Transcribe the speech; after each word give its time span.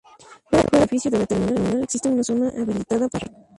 Fuera 0.49 0.67
del 0.71 0.81
edificio 0.81 1.11
de 1.11 1.19
la 1.19 1.27
terminal 1.27 1.83
existe 1.83 2.09
una 2.09 2.23
zona 2.23 2.49
habilitada 2.57 3.07
para 3.07 3.23
rezar. 3.27 3.37